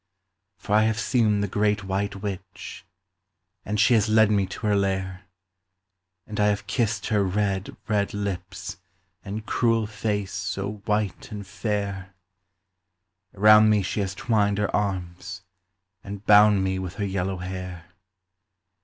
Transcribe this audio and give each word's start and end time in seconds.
For 0.57 0.73
I 0.73 0.85
have 0.85 0.99
seen 0.99 1.41
the 1.41 1.47
great 1.47 1.83
white 1.83 2.23
witch, 2.23 2.87
And 3.63 3.79
she 3.79 3.93
has 3.93 4.09
led 4.09 4.31
me 4.31 4.47
to 4.47 4.65
her 4.65 4.75
lair, 4.75 5.25
And 6.25 6.39
I 6.39 6.47
have 6.47 6.65
kissed 6.65 7.09
her 7.09 7.23
red, 7.23 7.77
red 7.87 8.11
lips 8.11 8.77
And 9.23 9.45
cruel 9.45 9.85
face 9.85 10.33
so 10.33 10.81
white 10.87 11.31
and 11.31 11.45
fair; 11.45 12.15
Around 13.35 13.69
me 13.69 13.83
she 13.83 13.99
has 13.99 14.15
twined 14.15 14.57
her 14.57 14.75
arms, 14.75 15.43
And 16.03 16.25
bound 16.25 16.63
me 16.63 16.79
with 16.79 16.95
her 16.95 17.05
yellow 17.05 17.37
hair. 17.37 17.85